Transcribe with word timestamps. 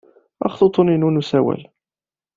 Axet 0.45 0.63
uḍḍun-inu 0.65 1.09
n 1.09 1.19
usawal. 1.21 1.61